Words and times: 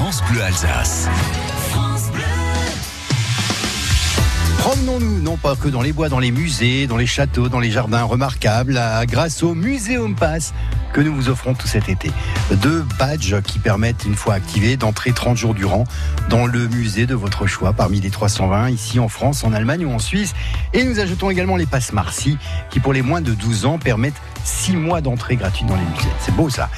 France 0.00 0.22
Bleu 0.30 0.42
Alsace. 0.42 1.10
Promenons-nous, 4.56 5.20
non 5.20 5.36
pas 5.36 5.56
que 5.56 5.68
dans 5.68 5.82
les 5.82 5.92
bois, 5.92 6.08
dans 6.08 6.18
les 6.18 6.30
musées, 6.30 6.86
dans 6.86 6.96
les 6.96 7.06
châteaux, 7.06 7.50
dans 7.50 7.60
les 7.60 7.70
jardins 7.70 8.04
remarquables, 8.04 8.80
grâce 9.04 9.42
au 9.42 9.54
Muséum 9.54 10.14
Pass 10.14 10.54
que 10.94 11.02
nous 11.02 11.14
vous 11.14 11.28
offrons 11.28 11.52
tout 11.52 11.68
cet 11.68 11.90
été. 11.90 12.10
Deux 12.62 12.82
badges 12.98 13.42
qui 13.42 13.58
permettent, 13.58 14.06
une 14.06 14.14
fois 14.14 14.32
activés, 14.32 14.78
d'entrer 14.78 15.12
30 15.12 15.36
jours 15.36 15.52
durant 15.52 15.84
dans 16.30 16.46
le 16.46 16.66
musée 16.68 17.04
de 17.04 17.14
votre 17.14 17.46
choix, 17.46 17.74
parmi 17.74 18.00
les 18.00 18.10
320 18.10 18.70
ici 18.70 19.00
en 19.00 19.08
France, 19.08 19.44
en 19.44 19.52
Allemagne 19.52 19.84
ou 19.84 19.92
en 19.92 19.98
Suisse. 19.98 20.32
Et 20.72 20.82
nous 20.82 20.98
ajoutons 20.98 21.28
également 21.28 21.56
les 21.56 21.66
passes 21.66 21.92
Marcy, 21.92 22.38
qui 22.70 22.80
pour 22.80 22.94
les 22.94 23.02
moins 23.02 23.20
de 23.20 23.34
12 23.34 23.66
ans 23.66 23.78
permettent 23.78 24.20
6 24.44 24.76
mois 24.76 25.00
d'entrée 25.00 25.36
gratuite 25.36 25.66
dans 25.66 25.76
les 25.76 25.84
musées. 25.84 26.08
C'est 26.20 26.34
beau 26.34 26.50
ça. 26.50 26.68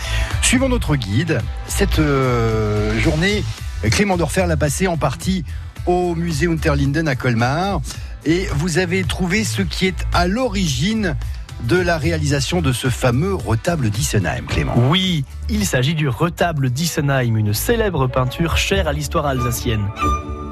Suivant 0.43 0.69
notre 0.69 0.97
guide, 0.97 1.41
cette 1.67 1.99
euh, 1.99 2.99
journée, 3.01 3.45
Clément 3.91 4.17
Dorfer 4.17 4.47
l'a 4.47 4.57
passé 4.57 4.87
en 4.87 4.97
partie 4.97 5.45
au 5.87 6.15
musée 6.15 6.47
Unterlinden 6.47 7.09
à 7.09 7.17
Colmar. 7.17 7.81
Et 8.25 8.47
vous 8.55 8.79
avez 8.79 9.03
trouvé 9.03 9.45
ce 9.45 9.63
qui 9.63 9.87
est 9.87 10.07
à 10.13 10.29
l'origine 10.29 11.17
de 11.65 11.77
la 11.77 11.97
réalisation 11.97 12.61
de 12.61 12.73
ce 12.73 12.89
fameux 12.89 13.35
retable 13.35 13.91
d'Issenheim, 13.91 14.47
Clément. 14.47 14.75
Oui, 14.91 15.25
il 15.49 15.65
s'agit 15.65 15.95
du 15.95 16.09
retable 16.09 16.71
d'Issenheim, 16.71 17.37
une 17.37 17.55
célèbre 17.55 18.07
peinture 18.09 18.57
chère 18.57 18.89
à 18.89 18.93
l'histoire 18.93 19.27
alsacienne. 19.27 19.89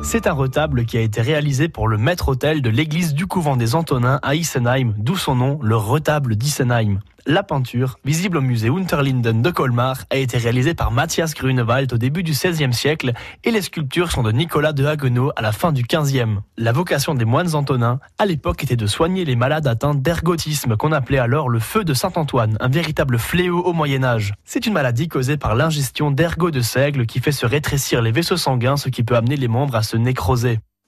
C'est 0.03 0.27
un 0.27 0.33
retable 0.33 0.87
qui 0.87 0.97
a 0.97 1.03
été 1.03 1.21
réalisé 1.21 1.69
pour 1.69 1.87
le 1.87 1.99
maître-autel 1.99 2.63
de 2.63 2.71
l'église 2.71 3.15
du 3.15 3.27
couvent 3.27 3.57
des 3.57 3.75
Antonins 3.75 4.19
à 4.23 4.35
Issenheim, 4.35 4.95
d'où 4.97 5.17
son 5.17 5.35
nom, 5.35 5.59
le 5.63 5.77
retable 5.77 6.37
d'Issenheim. 6.37 7.01
La 7.27 7.43
peinture, 7.43 7.99
visible 8.05 8.39
au 8.39 8.41
musée 8.41 8.71
Unterlinden 8.71 9.43
de 9.43 9.51
Colmar, 9.51 10.05
a 10.09 10.17
été 10.17 10.39
réalisée 10.39 10.73
par 10.73 10.91
Matthias 10.91 11.35
Grunewald 11.35 11.93
au 11.93 11.99
début 11.99 12.23
du 12.23 12.33
XVIe 12.33 12.73
siècle 12.73 13.13
et 13.45 13.51
les 13.51 13.61
sculptures 13.61 14.11
sont 14.11 14.23
de 14.23 14.33
Nicolas 14.33 14.73
de 14.73 14.87
Haguenau 14.87 15.31
à 15.37 15.43
la 15.43 15.53
fin 15.53 15.71
du 15.71 15.83
XVe. 15.83 16.41
La 16.57 16.73
vocation 16.73 17.15
des 17.15 17.27
moines 17.27 17.55
antonins, 17.55 18.01
à 18.19 18.25
l'époque, 18.25 18.65
était 18.65 18.77
de 18.77 18.87
soigner 18.87 19.27
les 19.27 19.37
malades 19.37 19.67
atteints 19.67 19.95
d'ergotisme 19.95 20.77
qu'on 20.77 20.93
appelait 20.93 21.19
alors 21.19 21.51
le 21.51 21.59
feu 21.59 21.85
de 21.85 21.93
Saint-Antoine, 21.93 22.57
un 22.59 22.69
véritable 22.69 23.19
fléau 23.19 23.61
au 23.61 23.75
Moyen-Âge. 23.75 24.33
C'est 24.47 24.65
une 24.65 24.73
maladie 24.73 25.09
causée 25.09 25.37
par 25.37 25.55
l'ingestion 25.55 26.11
d'ergot 26.11 26.51
de 26.51 26.63
seigle 26.63 27.05
qui 27.05 27.21
fait 27.21 27.33
se 27.33 27.45
rétrécir 27.45 28.01
les 28.01 28.13
vaisseaux 28.13 28.39
sanguins, 28.39 28.79
ce 28.79 28.89
qui 28.89 29.03
peut 29.03 29.17
amener 29.17 29.37
les 29.37 29.49
membres 29.49 29.77
à 29.77 29.83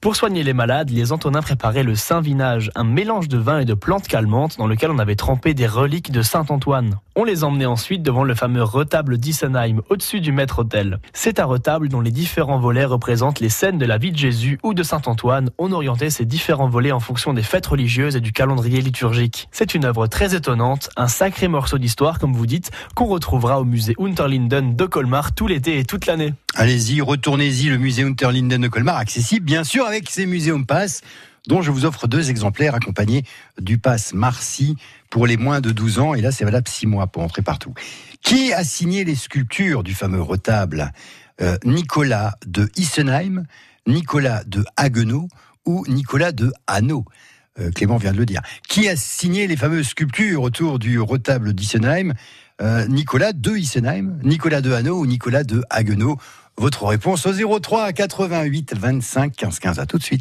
Pour 0.03 0.17
soigner 0.17 0.43
les 0.43 0.51
malades, 0.51 0.89
les 0.89 1.13
Antonins 1.13 1.41
préparaient 1.41 1.81
le 1.81 1.95
Saint-Vinage, 1.95 2.71
un 2.75 2.83
mélange 2.83 3.29
de 3.29 3.37
vin 3.37 3.59
et 3.59 3.65
de 3.65 3.73
plantes 3.73 4.05
calmantes 4.05 4.57
dans 4.57 4.67
lequel 4.67 4.91
on 4.91 4.99
avait 4.99 5.15
trempé 5.15 5.53
des 5.53 5.65
reliques 5.65 6.11
de 6.11 6.21
Saint-Antoine. 6.21 6.99
On 7.15 7.23
les 7.23 7.45
emmenait 7.45 7.65
ensuite 7.65 8.03
devant 8.03 8.25
le 8.25 8.35
fameux 8.35 8.63
retable 8.63 9.17
d'Issenheim, 9.17 9.81
au-dessus 9.89 10.19
du 10.19 10.33
maître-autel. 10.33 10.99
C'est 11.13 11.39
un 11.39 11.45
retable 11.45 11.87
dont 11.87 12.01
les 12.01 12.11
différents 12.11 12.59
volets 12.59 12.83
représentent 12.83 13.39
les 13.39 13.47
scènes 13.47 13.77
de 13.77 13.85
la 13.85 13.97
vie 13.97 14.11
de 14.11 14.17
Jésus 14.17 14.59
ou 14.61 14.73
de 14.73 14.83
Saint-Antoine. 14.83 15.51
On 15.57 15.71
orientait 15.71 16.09
ces 16.09 16.25
différents 16.25 16.67
volets 16.67 16.91
en 16.91 16.99
fonction 16.99 17.31
des 17.31 17.41
fêtes 17.41 17.67
religieuses 17.67 18.17
et 18.17 18.21
du 18.21 18.33
calendrier 18.33 18.81
liturgique. 18.81 19.47
C'est 19.53 19.73
une 19.73 19.85
œuvre 19.85 20.07
très 20.07 20.35
étonnante, 20.35 20.89
un 20.97 21.07
sacré 21.07 21.47
morceau 21.47 21.77
d'histoire, 21.77 22.19
comme 22.19 22.33
vous 22.33 22.45
dites, 22.45 22.71
qu'on 22.93 23.05
retrouvera 23.05 23.61
au 23.61 23.63
musée 23.63 23.95
Unterlinden 23.97 24.75
de 24.75 24.85
Colmar 24.85 25.33
tout 25.33 25.47
l'été 25.47 25.79
et 25.79 25.85
toute 25.85 26.07
l'année. 26.07 26.33
Allez-y, 26.55 27.01
retournez-y, 27.01 27.69
le 27.69 27.79
musée 27.79 28.03
Unterlinden 28.03 28.61
de 28.61 28.67
Colmar, 28.67 28.97
accessible 28.97 29.43
bien 29.43 29.63
sûr 29.63 29.87
avec 29.87 30.07
ses 30.07 30.27
muséums 30.27 30.67
pass 30.67 31.01
dont 31.47 31.63
je 31.63 31.71
vous 31.71 31.85
offre 31.85 32.07
deux 32.07 32.29
exemplaires 32.29 32.75
accompagnés 32.75 33.23
du 33.59 33.79
pass 33.79 34.13
Marcy 34.13 34.75
pour 35.09 35.25
les 35.25 35.35
moins 35.35 35.61
de 35.61 35.71
12 35.71 35.97
ans. 35.97 36.13
Et 36.13 36.21
là, 36.21 36.31
c'est 36.31 36.45
valable 36.45 36.67
6 36.67 36.85
mois 36.85 37.07
pour 37.07 37.23
entrer 37.23 37.41
partout. 37.41 37.73
Qui 38.21 38.53
a 38.53 38.63
signé 38.63 39.03
les 39.03 39.15
sculptures 39.15 39.81
du 39.81 39.95
fameux 39.95 40.21
retable 40.21 40.91
euh, 41.41 41.57
Nicolas 41.65 42.35
de 42.45 42.69
Issenheim, 42.75 43.45
Nicolas 43.87 44.43
de 44.45 44.63
Haguenau 44.77 45.27
ou 45.65 45.83
Nicolas 45.87 46.31
de 46.31 46.53
Hanau 46.67 47.03
euh, 47.59 47.71
Clément 47.71 47.97
vient 47.97 48.11
de 48.11 48.17
le 48.17 48.27
dire. 48.27 48.41
Qui 48.69 48.87
a 48.87 48.95
signé 48.95 49.47
les 49.47 49.57
fameuses 49.57 49.87
sculptures 49.87 50.43
autour 50.43 50.77
du 50.77 50.99
retable 50.99 51.53
d'Issenheim 51.53 52.13
euh, 52.61 52.85
Nicolas 52.87 53.33
de 53.33 53.57
Issenheim, 53.57 54.19
Nicolas 54.23 54.61
de 54.61 54.71
Hanau 54.71 54.99
ou 54.99 55.07
Nicolas 55.07 55.43
de 55.43 55.63
Haguenau? 55.71 56.17
Votre 56.57 56.85
réponse 56.85 57.25
au 57.25 57.59
03 57.59 57.93
88 57.93 58.75
25 58.75 59.35
15 59.35 59.59
15. 59.59 59.79
À 59.79 59.85
tout 59.85 59.97
de 59.97 60.03
suite. 60.03 60.11